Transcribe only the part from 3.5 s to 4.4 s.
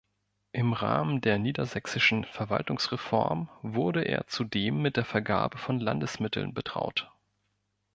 wurde er